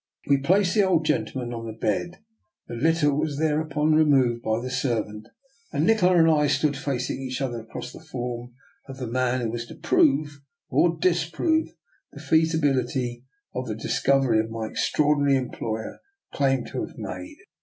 [0.27, 2.17] We placed the old gentleman on the bed.
[2.67, 5.27] The litter was thereupon removed by the ser vant,
[5.71, 8.55] and Nikola and I stood facing each other across the form
[8.87, 11.67] of the man who was to prove, or disprove,
[12.13, 15.99] the feasibility of the dis covery my extraordinary employer
[16.33, 17.37] claimed to have made.